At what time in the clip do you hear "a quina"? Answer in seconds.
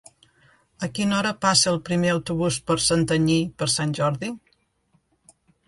0.87-1.13